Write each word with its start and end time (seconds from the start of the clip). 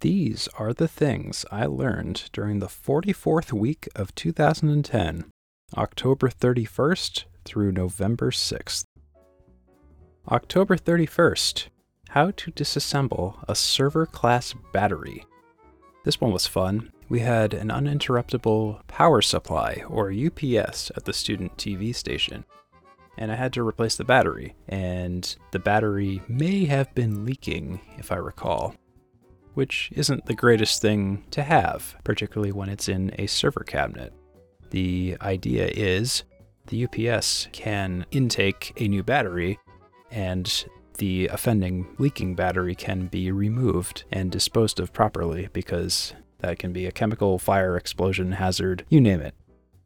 These 0.00 0.48
are 0.58 0.72
the 0.72 0.88
things 0.88 1.44
I 1.52 1.66
learned 1.66 2.30
during 2.32 2.58
the 2.58 2.68
44th 2.68 3.52
week 3.52 3.86
of 3.94 4.14
2010, 4.14 5.26
October 5.76 6.30
31st 6.30 7.24
through 7.44 7.72
November 7.72 8.30
6th. 8.30 8.84
October 10.30 10.78
31st 10.78 11.68
How 12.08 12.30
to 12.30 12.50
disassemble 12.50 13.44
a 13.46 13.54
server 13.54 14.06
class 14.06 14.54
battery. 14.72 15.26
This 16.06 16.18
one 16.18 16.32
was 16.32 16.46
fun. 16.46 16.92
We 17.10 17.20
had 17.20 17.52
an 17.52 17.68
uninterruptible 17.68 18.86
power 18.86 19.20
supply, 19.20 19.82
or 19.86 20.10
UPS, 20.10 20.90
at 20.96 21.04
the 21.04 21.12
student 21.12 21.58
TV 21.58 21.94
station. 21.94 22.46
And 23.18 23.30
I 23.30 23.34
had 23.34 23.52
to 23.52 23.68
replace 23.68 23.96
the 23.96 24.04
battery, 24.04 24.54
and 24.66 25.36
the 25.50 25.58
battery 25.58 26.22
may 26.26 26.64
have 26.64 26.94
been 26.94 27.26
leaking, 27.26 27.82
if 27.98 28.10
I 28.10 28.16
recall 28.16 28.74
which 29.54 29.90
isn't 29.94 30.26
the 30.26 30.34
greatest 30.34 30.80
thing 30.80 31.24
to 31.30 31.42
have, 31.42 31.96
particularly 32.04 32.52
when 32.52 32.68
it's 32.68 32.88
in 32.88 33.12
a 33.18 33.26
server 33.26 33.64
cabinet. 33.64 34.12
The 34.70 35.16
idea 35.20 35.66
is 35.66 36.24
the 36.66 36.84
UPS 36.84 37.48
can 37.52 38.06
intake 38.10 38.72
a 38.76 38.88
new 38.88 39.02
battery, 39.02 39.58
and 40.10 40.64
the 40.98 41.28
offending 41.28 41.86
leaking 41.98 42.34
battery 42.34 42.74
can 42.74 43.06
be 43.06 43.32
removed 43.32 44.04
and 44.12 44.30
disposed 44.30 44.78
of 44.78 44.92
properly 44.92 45.48
because 45.52 46.14
that 46.38 46.58
can 46.58 46.72
be 46.72 46.86
a 46.86 46.92
chemical, 46.92 47.38
fire, 47.38 47.76
explosion, 47.76 48.32
hazard, 48.32 48.84
you 48.88 49.00
name 49.00 49.20
it. 49.20 49.34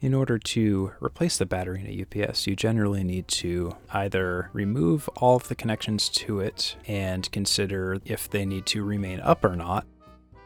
In 0.00 0.14
order 0.14 0.38
to 0.38 0.92
replace 1.00 1.38
the 1.38 1.46
battery 1.46 1.80
in 1.80 1.88
a 1.88 2.24
UPS, 2.26 2.46
you 2.46 2.54
generally 2.54 3.02
need 3.02 3.26
to 3.28 3.74
either 3.90 4.48
remove 4.52 5.08
all 5.16 5.34
of 5.34 5.48
the 5.48 5.56
connections 5.56 6.08
to 6.10 6.38
it 6.38 6.76
and 6.86 7.28
consider 7.32 7.98
if 8.04 8.30
they 8.30 8.46
need 8.46 8.64
to 8.66 8.84
remain 8.84 9.18
up 9.18 9.44
or 9.44 9.56
not. 9.56 9.86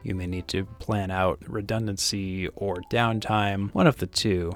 You 0.03 0.15
may 0.15 0.27
need 0.27 0.49
to 0.49 0.65
plan 0.65 1.11
out 1.11 1.39
redundancy 1.47 2.49
or 2.49 2.77
downtime, 2.91 3.75
one 3.75 3.87
of 3.87 3.99
the 3.99 4.07
two. 4.07 4.53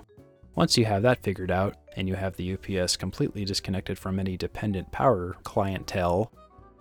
Once 0.54 0.78
you 0.78 0.86
have 0.86 1.02
that 1.02 1.22
figured 1.22 1.50
out, 1.50 1.76
and 1.94 2.08
you 2.08 2.14
have 2.14 2.36
the 2.36 2.54
UPS 2.54 2.96
completely 2.96 3.44
disconnected 3.44 3.98
from 3.98 4.18
any 4.18 4.38
dependent 4.38 4.92
power 4.92 5.36
clientele, 5.42 6.32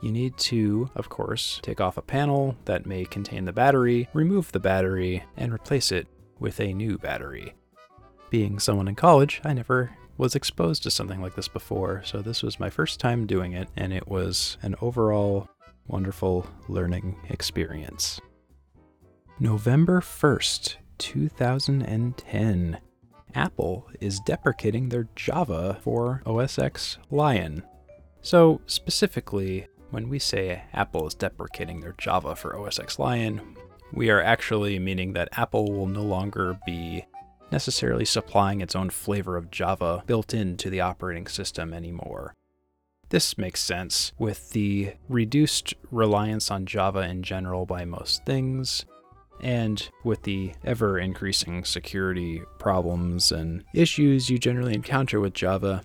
you 0.02 0.14
need 0.14 0.38
to, 0.38 0.90
of 0.96 1.10
course, 1.10 1.60
take 1.62 1.82
off 1.82 1.98
a 1.98 2.02
panel 2.02 2.56
that 2.64 2.86
may 2.86 3.04
contain 3.04 3.44
the 3.44 3.52
battery, 3.52 4.08
remove 4.14 4.54
the 4.54 4.60
battery, 4.62 5.26
and 5.36 5.52
replace 5.52 5.92
it 5.92 6.08
with 6.40 6.62
a 6.62 6.74
new 6.74 6.98
battery 6.98 7.54
being 8.36 8.60
someone 8.60 8.90
in 8.90 8.96
college, 8.96 9.40
I 9.46 9.54
never 9.54 9.92
was 10.18 10.36
exposed 10.36 10.84
to 10.84 10.92
something 10.92 11.22
like 11.22 11.36
this 11.36 11.48
before, 11.48 12.02
so 12.04 12.22
this 12.22 12.44
was 12.44 12.60
my 12.60 12.70
first 12.70 13.00
time 13.00 13.26
doing 13.26 13.54
it, 13.54 13.70
and 13.78 13.94
it 13.94 14.10
was 14.10 14.58
an 14.62 14.76
overall 14.82 15.48
wonderful 15.88 16.46
learning 16.68 17.16
experience. 17.30 18.20
November 19.40 20.02
1st, 20.02 20.76
2010. 20.98 22.78
Apple 23.34 23.88
is 24.02 24.20
deprecating 24.20 24.90
their 24.90 25.08
Java 25.16 25.78
for 25.82 26.22
OS 26.26 26.60
X 26.60 26.98
Lion. 27.10 27.64
So, 28.22 28.60
specifically, 28.66 29.68
when 29.92 30.10
we 30.10 30.20
say 30.20 30.64
Apple 30.74 31.08
is 31.08 31.14
deprecating 31.14 31.80
their 31.80 31.96
Java 31.98 32.36
for 32.36 32.60
OS 32.60 32.80
X 32.80 33.00
Lion, 33.00 33.56
we 33.94 34.10
are 34.10 34.22
actually 34.22 34.78
meaning 34.78 35.14
that 35.14 35.30
Apple 35.38 35.72
will 35.72 35.88
no 35.88 36.04
longer 36.04 36.60
be 36.66 37.06
necessarily 37.52 38.06
supplying 38.06 38.62
its 38.62 38.76
own 38.76 38.90
flavor 38.90 39.38
of 39.38 39.52
Java 39.52 40.04
built 40.06 40.34
into 40.34 40.70
the 40.70 40.82
operating 40.82 41.28
system 41.28 41.74
anymore. 41.74 42.34
This 43.10 43.38
makes 43.38 43.62
sense 43.62 44.14
with 44.18 44.50
the 44.52 44.94
reduced 45.08 45.74
reliance 45.92 46.50
on 46.50 46.66
Java 46.66 47.02
in 47.02 47.22
general 47.24 47.66
by 47.66 47.86
most 47.86 48.26
things, 48.26 48.86
and 49.42 49.90
with 50.04 50.24
the 50.24 50.54
ever 50.64 50.98
increasing 50.98 51.64
security 51.64 52.42
problems 52.58 53.32
and 53.32 53.64
issues 53.74 54.30
you 54.30 54.38
generally 54.40 54.74
encounter 54.74 55.20
with 55.20 55.34
Java, 55.34 55.84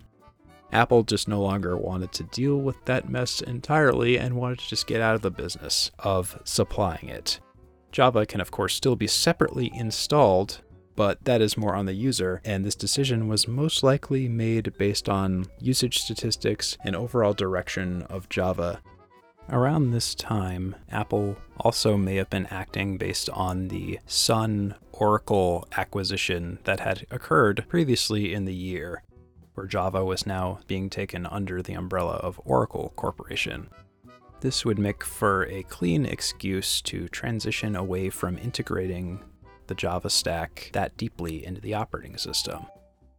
Apple 0.72 1.02
just 1.02 1.28
no 1.28 1.40
longer 1.42 1.76
wanted 1.76 2.12
to 2.12 2.22
deal 2.24 2.56
with 2.56 2.82
that 2.84 3.08
mess 3.08 3.40
entirely 3.40 4.18
and 4.18 4.36
wanted 4.36 4.60
to 4.60 4.68
just 4.68 4.86
get 4.86 5.00
out 5.00 5.16
of 5.16 5.22
the 5.22 5.30
business 5.30 5.90
of 5.98 6.40
supplying 6.44 7.08
it. 7.08 7.40
Java 7.92 8.24
can, 8.24 8.40
of 8.40 8.50
course, 8.50 8.74
still 8.74 8.94
be 8.96 9.08
separately 9.08 9.70
installed 9.74 10.62
but 11.00 11.24
that 11.24 11.40
is 11.40 11.56
more 11.56 11.74
on 11.74 11.86
the 11.86 11.94
user, 11.94 12.42
and 12.44 12.62
this 12.62 12.74
decision 12.74 13.26
was 13.26 13.48
most 13.48 13.82
likely 13.82 14.28
made 14.28 14.76
based 14.76 15.08
on 15.08 15.46
usage 15.58 15.98
statistics 15.98 16.76
and 16.84 16.94
overall 16.94 17.32
direction 17.32 18.02
of 18.10 18.28
Java. 18.28 18.82
Around 19.48 19.92
this 19.92 20.14
time, 20.14 20.76
Apple 20.90 21.38
also 21.58 21.96
may 21.96 22.16
have 22.16 22.28
been 22.28 22.44
acting 22.48 22.98
based 22.98 23.30
on 23.30 23.68
the 23.68 23.98
Sun 24.04 24.74
Oracle 24.92 25.66
acquisition 25.74 26.58
that 26.64 26.80
had 26.80 27.06
occurred 27.10 27.64
previously 27.66 28.34
in 28.34 28.44
the 28.44 28.54
year, 28.54 29.02
where 29.54 29.66
Java 29.66 30.04
was 30.04 30.26
now 30.26 30.58
being 30.66 30.90
taken 30.90 31.24
under 31.24 31.62
the 31.62 31.72
umbrella 31.72 32.16
of 32.16 32.38
Oracle 32.44 32.92
Corporation. 32.94 33.70
This 34.42 34.66
would 34.66 34.78
make 34.78 35.02
for 35.02 35.44
a 35.44 35.62
clean 35.62 36.04
excuse 36.04 36.82
to 36.82 37.08
transition 37.08 37.74
away 37.74 38.10
from 38.10 38.36
integrating 38.36 39.20
the 39.70 39.74
Java 39.76 40.10
stack 40.10 40.68
that 40.72 40.96
deeply 40.96 41.46
into 41.46 41.60
the 41.60 41.74
operating 41.74 42.18
system. 42.18 42.66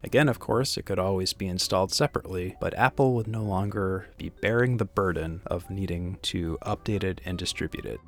Again, 0.04 0.28
of 0.28 0.38
course, 0.38 0.76
it 0.76 0.86
could 0.86 1.00
always 1.00 1.32
be 1.32 1.48
installed 1.48 1.94
separately, 1.94 2.58
but 2.60 2.78
Apple 2.78 3.14
would 3.14 3.28
no 3.28 3.42
longer 3.42 4.10
be 4.18 4.30
bearing 4.42 4.76
the 4.76 4.86
burden 4.86 5.42
of 5.48 5.70
needing 5.70 6.18
to 6.24 6.58
update 6.64 7.06
it 7.06 7.22
and 7.24 7.38
distribute 7.38 7.86
it. 7.86 8.02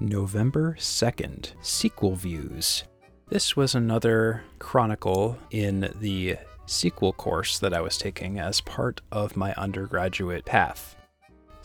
November 0.00 0.74
2nd, 0.78 1.52
SQL 1.62 2.16
Views. 2.16 2.82
This 3.28 3.54
was 3.54 3.76
another 3.76 4.42
chronicle 4.58 5.38
in 5.52 5.92
the 6.00 6.38
SQL 6.66 7.16
course 7.16 7.60
that 7.60 7.72
I 7.72 7.80
was 7.80 7.96
taking 7.96 8.40
as 8.40 8.60
part 8.60 9.02
of 9.12 9.36
my 9.36 9.54
undergraduate 9.54 10.44
path. 10.44 10.95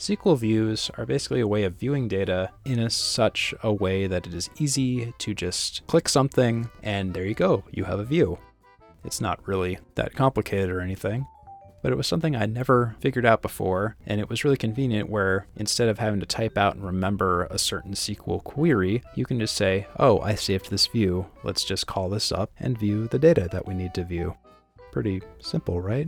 SQL 0.01 0.35
views 0.35 0.89
are 0.97 1.05
basically 1.05 1.41
a 1.41 1.47
way 1.47 1.63
of 1.63 1.75
viewing 1.75 2.07
data 2.07 2.49
in 2.65 2.79
a, 2.79 2.89
such 2.89 3.53
a 3.61 3.71
way 3.71 4.07
that 4.07 4.25
it 4.25 4.33
is 4.33 4.49
easy 4.57 5.13
to 5.19 5.35
just 5.35 5.85
click 5.85 6.09
something 6.09 6.67
and 6.81 7.13
there 7.13 7.23
you 7.23 7.35
go, 7.35 7.63
you 7.69 7.83
have 7.83 7.99
a 7.99 8.03
view. 8.03 8.39
It's 9.05 9.21
not 9.21 9.47
really 9.47 9.77
that 9.93 10.15
complicated 10.15 10.71
or 10.71 10.81
anything, 10.81 11.27
but 11.83 11.91
it 11.91 11.97
was 11.97 12.07
something 12.07 12.35
I'd 12.35 12.51
never 12.51 12.95
figured 12.99 13.27
out 13.27 13.43
before, 13.43 13.95
and 14.07 14.19
it 14.19 14.27
was 14.27 14.43
really 14.43 14.57
convenient 14.57 15.07
where 15.07 15.45
instead 15.55 15.87
of 15.87 15.99
having 15.99 16.19
to 16.19 16.25
type 16.25 16.57
out 16.57 16.73
and 16.73 16.83
remember 16.83 17.43
a 17.51 17.59
certain 17.59 17.93
SQL 17.93 18.43
query, 18.43 19.03
you 19.13 19.27
can 19.27 19.39
just 19.39 19.55
say, 19.55 19.85
oh, 19.99 20.19
I 20.21 20.33
saved 20.33 20.71
this 20.71 20.87
view, 20.87 21.27
let's 21.43 21.63
just 21.63 21.85
call 21.85 22.09
this 22.09 22.31
up 22.31 22.49
and 22.59 22.75
view 22.75 23.07
the 23.07 23.19
data 23.19 23.47
that 23.51 23.67
we 23.67 23.75
need 23.75 23.93
to 23.93 24.03
view. 24.03 24.35
Pretty 24.91 25.21
simple, 25.37 25.79
right? 25.79 26.07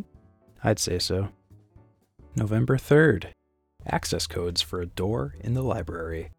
I'd 0.63 0.79
say 0.79 0.97
so. 0.97 1.29
November 2.35 2.75
3rd, 2.77 3.27
access 3.87 4.27
codes 4.27 4.61
for 4.61 4.81
a 4.81 4.85
door 4.85 5.35
in 5.39 5.53
the 5.53 5.61
library. 5.61 6.31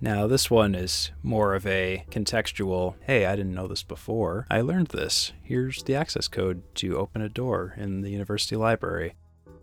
Now, 0.00 0.28
this 0.28 0.48
one 0.48 0.76
is 0.76 1.10
more 1.22 1.54
of 1.54 1.66
a 1.66 2.04
contextual 2.10 2.94
hey, 3.04 3.26
I 3.26 3.34
didn't 3.34 3.54
know 3.54 3.66
this 3.66 3.82
before. 3.82 4.46
I 4.48 4.60
learned 4.60 4.88
this. 4.88 5.32
Here's 5.42 5.82
the 5.82 5.96
access 5.96 6.28
code 6.28 6.62
to 6.76 6.96
open 6.96 7.20
a 7.20 7.28
door 7.28 7.74
in 7.76 8.02
the 8.02 8.10
university 8.10 8.54
library. 8.54 9.14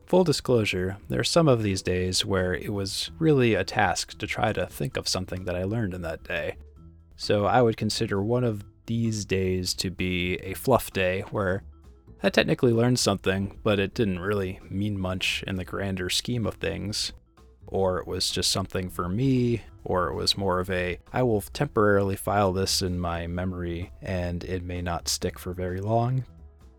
Full 0.07 0.23
disclosure, 0.23 0.97
there 1.07 1.19
are 1.19 1.23
some 1.23 1.47
of 1.47 1.63
these 1.63 1.81
days 1.81 2.25
where 2.25 2.53
it 2.53 2.73
was 2.73 3.11
really 3.17 3.55
a 3.55 3.63
task 3.63 4.17
to 4.19 4.27
try 4.27 4.53
to 4.53 4.67
think 4.67 4.97
of 4.97 5.07
something 5.07 5.45
that 5.45 5.55
I 5.55 5.63
learned 5.63 5.93
in 5.93 6.01
that 6.01 6.23
day. 6.23 6.57
So 7.15 7.45
I 7.45 7.61
would 7.61 7.77
consider 7.77 8.21
one 8.21 8.43
of 8.43 8.63
these 8.85 9.25
days 9.25 9.73
to 9.75 9.89
be 9.89 10.35
a 10.43 10.53
fluff 10.53 10.91
day 10.91 11.21
where 11.31 11.63
I 12.23 12.29
technically 12.29 12.71
learned 12.71 12.99
something, 12.99 13.59
but 13.63 13.79
it 13.79 13.93
didn't 13.93 14.19
really 14.19 14.59
mean 14.69 14.99
much 14.99 15.43
in 15.45 15.57
the 15.57 15.65
grander 15.65 16.09
scheme 16.09 16.45
of 16.45 16.55
things. 16.55 17.13
Or 17.67 17.99
it 17.99 18.07
was 18.07 18.29
just 18.29 18.51
something 18.51 18.89
for 18.89 19.09
me, 19.09 19.63
or 19.83 20.07
it 20.07 20.15
was 20.15 20.37
more 20.37 20.59
of 20.59 20.69
a, 20.69 20.99
I 21.11 21.23
will 21.23 21.41
temporarily 21.41 22.15
file 22.15 22.53
this 22.53 22.81
in 22.81 22.99
my 22.99 23.27
memory 23.27 23.91
and 24.01 24.43
it 24.43 24.63
may 24.63 24.81
not 24.81 25.07
stick 25.07 25.37
for 25.39 25.53
very 25.53 25.81
long, 25.81 26.25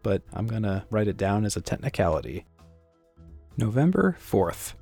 but 0.03 0.23
I'm 0.33 0.47
gonna 0.47 0.87
write 0.91 1.09
it 1.09 1.17
down 1.17 1.45
as 1.45 1.57
a 1.57 1.61
technicality. 1.61 2.45
November 3.57 4.17
4th. 4.21 4.75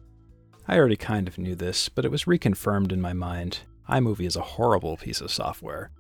I 0.67 0.79
already 0.79 0.97
kind 0.97 1.29
of 1.29 1.39
knew 1.39 1.55
this, 1.55 1.89
but 1.89 2.05
it 2.05 2.11
was 2.11 2.25
reconfirmed 2.25 2.93
in 2.93 3.01
my 3.01 3.13
mind. 3.13 3.61
iMovie 3.89 4.27
is 4.27 4.37
a 4.37 4.43
horrible 4.43 4.97
piece 4.97 5.21
of 5.21 5.31
software. 5.31 5.91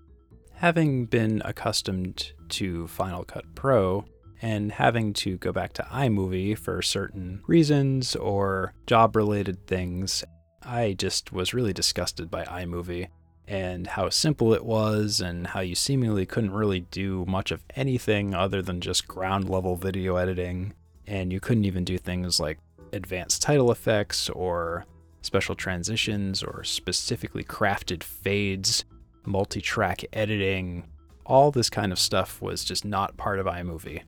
Having 0.54 1.06
been 1.06 1.42
accustomed 1.44 2.32
to 2.50 2.86
Final 2.88 3.24
Cut 3.24 3.44
Pro, 3.54 4.04
and 4.44 4.72
having 4.72 5.14
to 5.14 5.38
go 5.38 5.52
back 5.52 5.72
to 5.72 5.82
iMovie 5.84 6.56
for 6.58 6.82
certain 6.82 7.42
reasons 7.46 8.14
or 8.14 8.74
job 8.86 9.16
related 9.16 9.66
things, 9.66 10.22
I 10.62 10.92
just 10.98 11.32
was 11.32 11.54
really 11.54 11.72
disgusted 11.72 12.30
by 12.30 12.44
iMovie 12.44 13.08
and 13.48 13.86
how 13.86 14.10
simple 14.10 14.52
it 14.52 14.62
was 14.62 15.22
and 15.22 15.46
how 15.46 15.60
you 15.60 15.74
seemingly 15.74 16.26
couldn't 16.26 16.52
really 16.52 16.80
do 16.80 17.24
much 17.26 17.52
of 17.52 17.64
anything 17.74 18.34
other 18.34 18.60
than 18.60 18.82
just 18.82 19.08
ground 19.08 19.48
level 19.48 19.76
video 19.76 20.16
editing. 20.16 20.74
And 21.06 21.32
you 21.32 21.40
couldn't 21.40 21.64
even 21.64 21.82
do 21.84 21.96
things 21.96 22.38
like 22.38 22.58
advanced 22.92 23.40
title 23.40 23.72
effects 23.72 24.28
or 24.28 24.84
special 25.22 25.54
transitions 25.54 26.42
or 26.42 26.64
specifically 26.64 27.44
crafted 27.44 28.02
fades, 28.02 28.84
multi 29.24 29.62
track 29.62 30.04
editing. 30.12 30.84
All 31.24 31.50
this 31.50 31.70
kind 31.70 31.92
of 31.92 31.98
stuff 31.98 32.42
was 32.42 32.62
just 32.62 32.84
not 32.84 33.16
part 33.16 33.38
of 33.38 33.46
iMovie. 33.46 34.02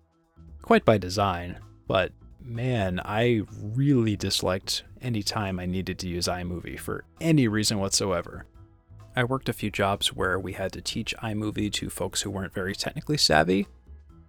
Quite 0.66 0.84
by 0.84 0.98
design, 0.98 1.60
but 1.86 2.10
man, 2.42 3.00
I 3.04 3.42
really 3.62 4.16
disliked 4.16 4.82
any 5.00 5.22
time 5.22 5.60
I 5.60 5.66
needed 5.66 5.96
to 6.00 6.08
use 6.08 6.26
iMovie 6.26 6.80
for 6.80 7.04
any 7.20 7.46
reason 7.46 7.78
whatsoever. 7.78 8.46
I 9.14 9.22
worked 9.22 9.48
a 9.48 9.52
few 9.52 9.70
jobs 9.70 10.12
where 10.12 10.40
we 10.40 10.54
had 10.54 10.72
to 10.72 10.80
teach 10.80 11.14
iMovie 11.22 11.72
to 11.74 11.88
folks 11.88 12.22
who 12.22 12.30
weren't 12.30 12.52
very 12.52 12.74
technically 12.74 13.16
savvy, 13.16 13.68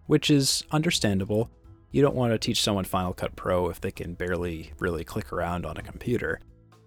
which 0.06 0.30
is 0.30 0.64
understandable. 0.70 1.50
You 1.90 2.04
don't 2.04 2.16
want 2.16 2.34
to 2.34 2.38
teach 2.38 2.62
someone 2.62 2.86
Final 2.86 3.14
Cut 3.14 3.36
Pro 3.36 3.70
if 3.70 3.82
they 3.82 3.90
can 3.90 4.14
barely 4.14 4.74
really 4.78 5.04
click 5.04 5.34
around 5.34 5.66
on 5.66 5.78
a 5.78 5.82
computer. 5.82 6.40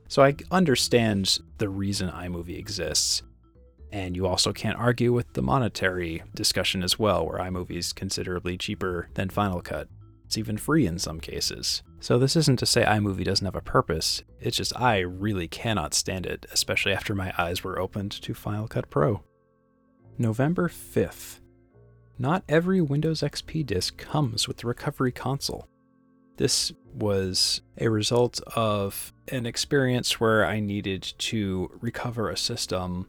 So 0.07 0.23
I 0.23 0.37
understand 0.53 1.41
the 1.59 1.69
reason 1.69 2.09
iMovie 2.09 2.57
exists. 2.57 3.25
And 3.93 4.17
you 4.17 4.27
also 4.27 4.53
can't 4.53 4.79
argue 4.79 5.13
with 5.13 5.33
the 5.33 5.43
monetary 5.43 6.23
discussion 6.35 6.83
as 6.83 6.99
well, 6.99 7.27
where 7.27 7.39
iMovie 7.39 7.79
is 7.79 7.93
considerably 7.93 8.57
cheaper 8.57 9.09
than 9.15 9.31
Final 9.31 9.61
Cut. 9.61 9.89
It's 10.25 10.39
even 10.39 10.59
free 10.59 10.87
in 10.87 10.99
some 10.99 11.19
cases. 11.19 11.83
So 11.99 12.19
this 12.19 12.37
isn't 12.37 12.61
to 12.61 12.67
say 12.67 12.85
iMovie 12.85 13.25
doesn't 13.25 13.45
have 13.45 13.57
a 13.57 13.61
purpose, 13.61 14.23
it's 14.41 14.57
just 14.57 14.79
I 14.81 15.01
really 15.01 15.49
cannot 15.49 15.93
stand 15.93 16.25
it, 16.25 16.47
especially 16.53 16.93
after 16.93 17.15
my 17.15 17.33
eyes 17.37 17.65
were 17.65 17.81
opened 17.81 18.13
to 18.13 18.33
Final 18.33 18.69
Cut 18.69 18.91
Pro. 18.91 19.23
November 20.19 20.69
5th. 20.69 21.41
Not 22.19 22.45
every 22.49 22.81
Windows 22.81 23.23
XP 23.23 23.67
disk 23.67 23.97
comes 23.97 24.47
with 24.47 24.59
the 24.59 24.67
recovery 24.67 25.11
console. 25.11 25.67
This 26.37 26.73
was 26.95 27.63
a 27.79 27.89
result 27.89 28.41
of 28.55 29.13
an 29.29 29.47
experience 29.47 30.21
where 30.21 30.47
I 30.47 30.61
needed 30.61 31.03
to 31.03 31.71
recover 31.81 32.31
a 32.31 32.37
system, 32.37 33.09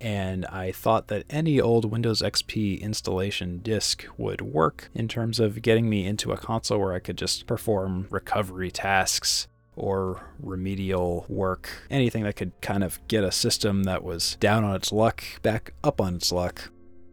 and 0.00 0.44
I 0.46 0.72
thought 0.72 1.08
that 1.08 1.24
any 1.30 1.60
old 1.60 1.90
Windows 1.90 2.20
XP 2.20 2.80
installation 2.80 3.58
disk 3.58 4.04
would 4.18 4.40
work 4.40 4.90
in 4.94 5.08
terms 5.08 5.40
of 5.40 5.62
getting 5.62 5.88
me 5.88 6.06
into 6.06 6.32
a 6.32 6.36
console 6.36 6.78
where 6.78 6.92
I 6.92 6.98
could 6.98 7.18
just 7.18 7.46
perform 7.46 8.06
recovery 8.10 8.70
tasks 8.70 9.48
or 9.76 10.30
remedial 10.38 11.24
work, 11.28 11.68
anything 11.90 12.24
that 12.24 12.36
could 12.36 12.52
kind 12.60 12.84
of 12.84 13.00
get 13.08 13.24
a 13.24 13.32
system 13.32 13.84
that 13.84 14.04
was 14.04 14.36
down 14.36 14.64
on 14.64 14.76
its 14.76 14.92
luck 14.92 15.24
back 15.42 15.72
up 15.82 16.00
on 16.00 16.16
its 16.16 16.30
luck. 16.30 16.70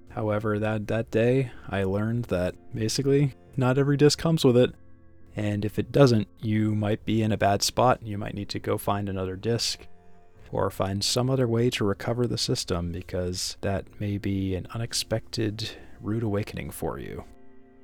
However, 0.09 0.59
that, 0.59 0.87
that 0.87 1.09
day, 1.09 1.51
I 1.69 1.83
learned 1.83 2.25
that 2.25 2.55
basically 2.75 3.35
not 3.55 3.77
every 3.77 3.97
disc 3.97 4.19
comes 4.19 4.43
with 4.43 4.57
it. 4.57 4.73
And 5.35 5.63
if 5.63 5.79
it 5.79 5.93
doesn't, 5.93 6.27
you 6.39 6.75
might 6.75 7.05
be 7.05 7.21
in 7.21 7.31
a 7.31 7.37
bad 7.37 7.63
spot. 7.63 8.01
And 8.01 8.09
you 8.09 8.17
might 8.17 8.33
need 8.33 8.49
to 8.49 8.59
go 8.59 8.77
find 8.77 9.07
another 9.07 9.37
disc 9.37 9.87
or 10.51 10.69
find 10.69 11.03
some 11.03 11.29
other 11.29 11.47
way 11.47 11.69
to 11.69 11.85
recover 11.85 12.27
the 12.27 12.37
system 12.37 12.91
because 12.91 13.57
that 13.61 13.85
may 13.99 14.17
be 14.17 14.55
an 14.55 14.67
unexpected 14.73 15.71
rude 16.01 16.23
awakening 16.23 16.71
for 16.71 16.99
you. 16.99 17.23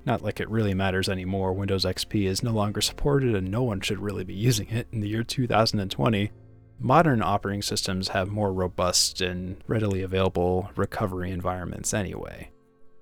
Not 0.06 0.22
like 0.22 0.40
it 0.40 0.50
really 0.50 0.74
matters 0.74 1.10
anymore. 1.10 1.54
Windows 1.54 1.86
XP 1.86 2.28
is 2.28 2.44
no 2.44 2.52
longer 2.52 2.82
supported 2.82 3.36
and 3.36 3.52
no 3.52 3.64
one 3.64 3.82
should 3.82 4.00
really 4.00 4.24
be 4.24 4.34
using 4.34 4.70
it 4.70 4.88
in 4.92 5.02
the 5.02 5.10
year 5.10 5.24
2020. 5.24 6.32
Modern 6.80 7.22
operating 7.22 7.62
systems 7.62 8.10
have 8.10 8.30
more 8.30 8.54
robust 8.54 9.20
and 9.20 9.58
readily 9.68 10.02
available 10.04 10.70
recovery 10.76 11.32
environments 11.32 11.94
anyway. 11.94 12.52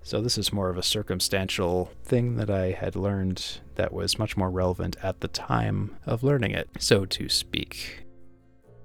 So, 0.02 0.20
this 0.20 0.38
is 0.38 0.52
more 0.52 0.70
of 0.70 0.78
a 0.78 0.84
circumstantial 0.84 1.90
thing 2.04 2.36
that 2.36 2.48
I 2.48 2.70
had 2.70 2.94
learned 2.94 3.58
that 3.74 3.92
was 3.92 4.20
much 4.20 4.36
more 4.36 4.50
relevant 4.50 4.96
at 5.02 5.20
the 5.20 5.28
time 5.28 5.96
of 6.06 6.22
learning 6.22 6.52
it, 6.52 6.68
so 6.78 7.04
to 7.06 7.28
speak. 7.28 8.05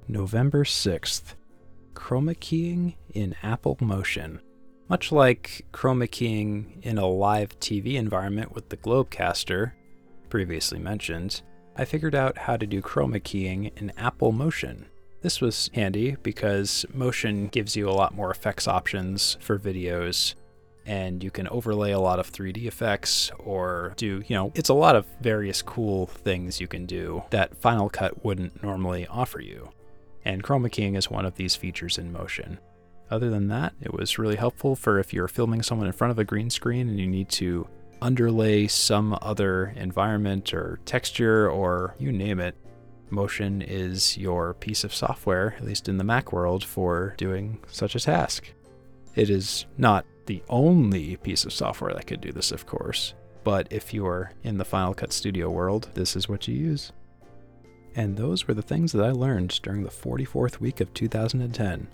November 0.07 0.63
6th 0.63 1.35
Chroma 1.93 2.37
keying 2.39 2.95
in 3.13 3.35
Apple 3.43 3.77
Motion. 3.79 4.41
Much 4.89 5.11
like 5.11 5.65
chroma 5.71 6.09
keying 6.09 6.79
in 6.81 6.97
a 6.97 7.07
live 7.07 7.57
TV 7.59 7.95
environment 7.95 8.53
with 8.53 8.69
the 8.69 8.77
Globecaster, 8.77 9.71
previously 10.29 10.79
mentioned, 10.79 11.41
I 11.77 11.85
figured 11.85 12.15
out 12.15 12.37
how 12.37 12.57
to 12.57 12.67
do 12.67 12.81
chroma 12.81 13.23
keying 13.23 13.71
in 13.77 13.93
Apple 13.97 14.31
Motion. 14.31 14.87
This 15.21 15.39
was 15.39 15.69
handy 15.73 16.17
because 16.23 16.85
Motion 16.93 17.47
gives 17.47 17.75
you 17.75 17.89
a 17.89 17.93
lot 17.93 18.15
more 18.15 18.31
effects 18.31 18.67
options 18.67 19.37
for 19.39 19.57
videos 19.57 20.35
and 20.85 21.23
you 21.23 21.29
can 21.29 21.47
overlay 21.49 21.91
a 21.91 21.99
lot 21.99 22.19
of 22.19 22.31
3D 22.31 22.65
effects 22.65 23.31
or 23.37 23.93
do, 23.97 24.23
you 24.27 24.35
know, 24.35 24.51
it's 24.55 24.69
a 24.69 24.73
lot 24.73 24.95
of 24.95 25.05
various 25.21 25.61
cool 25.61 26.07
things 26.07 26.59
you 26.59 26.67
can 26.67 26.85
do 26.85 27.23
that 27.29 27.55
Final 27.57 27.87
Cut 27.87 28.25
wouldn't 28.25 28.63
normally 28.63 29.05
offer 29.07 29.39
you. 29.39 29.69
And 30.25 30.43
chroma 30.43 30.71
keying 30.71 30.95
is 30.95 31.09
one 31.09 31.25
of 31.25 31.35
these 31.35 31.55
features 31.55 31.97
in 31.97 32.11
Motion. 32.11 32.59
Other 33.09 33.29
than 33.29 33.47
that, 33.49 33.73
it 33.81 33.93
was 33.93 34.17
really 34.17 34.37
helpful 34.37 34.75
for 34.75 34.99
if 34.99 35.13
you're 35.13 35.27
filming 35.27 35.61
someone 35.61 35.87
in 35.87 35.93
front 35.93 36.11
of 36.11 36.19
a 36.19 36.23
green 36.23 36.49
screen 36.49 36.87
and 36.87 36.99
you 36.99 37.07
need 37.07 37.29
to 37.29 37.67
underlay 38.01 38.67
some 38.67 39.17
other 39.21 39.73
environment 39.75 40.53
or 40.53 40.79
texture 40.85 41.49
or 41.49 41.95
you 41.99 42.11
name 42.11 42.39
it. 42.39 42.55
Motion 43.09 43.61
is 43.61 44.17
your 44.17 44.53
piece 44.53 44.85
of 44.85 44.93
software, 44.93 45.55
at 45.57 45.65
least 45.65 45.89
in 45.89 45.97
the 45.97 46.03
Mac 46.03 46.31
world, 46.31 46.63
for 46.63 47.13
doing 47.17 47.59
such 47.67 47.95
a 47.95 47.99
task. 47.99 48.53
It 49.15 49.29
is 49.29 49.65
not 49.77 50.05
the 50.25 50.41
only 50.47 51.17
piece 51.17 51.43
of 51.43 51.51
software 51.51 51.93
that 51.93 52.07
could 52.07 52.21
do 52.21 52.31
this, 52.31 52.53
of 52.53 52.65
course, 52.65 53.13
but 53.43 53.67
if 53.69 53.93
you're 53.93 54.31
in 54.43 54.57
the 54.57 54.63
Final 54.63 54.93
Cut 54.93 55.11
Studio 55.11 55.49
world, 55.49 55.89
this 55.93 56.15
is 56.15 56.29
what 56.29 56.47
you 56.47 56.55
use. 56.55 56.93
And 57.95 58.15
those 58.15 58.47
were 58.47 58.53
the 58.53 58.61
things 58.61 58.91
that 58.93 59.03
I 59.03 59.11
learned 59.11 59.59
during 59.63 59.83
the 59.83 59.89
44th 59.89 60.59
week 60.59 60.79
of 60.79 60.93
2010. 60.93 61.87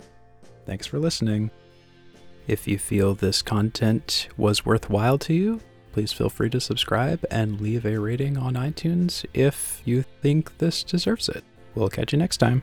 Thanks 0.66 0.86
for 0.86 0.98
listening. 0.98 1.50
If 2.46 2.66
you 2.66 2.78
feel 2.78 3.14
this 3.14 3.42
content 3.42 4.28
was 4.36 4.64
worthwhile 4.64 5.18
to 5.18 5.34
you, 5.34 5.60
please 5.92 6.12
feel 6.12 6.30
free 6.30 6.50
to 6.50 6.60
subscribe 6.60 7.24
and 7.30 7.60
leave 7.60 7.84
a 7.84 7.98
rating 7.98 8.36
on 8.36 8.54
iTunes 8.54 9.24
if 9.34 9.82
you 9.84 10.02
think 10.22 10.56
this 10.58 10.84
deserves 10.84 11.28
it. 11.28 11.44
We'll 11.74 11.88
catch 11.88 12.12
you 12.12 12.18
next 12.18 12.38
time. 12.38 12.62